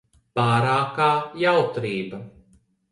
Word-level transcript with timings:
Pārākā 0.39 1.11
jautrība. 1.45 2.25